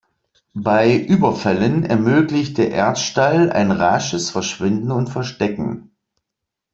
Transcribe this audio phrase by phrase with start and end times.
[0.55, 5.91] Bei Überfällen ermöglicht der Erdstall ein rasches Verschwinden und Verstecken.